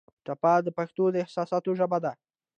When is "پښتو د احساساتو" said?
0.77-1.71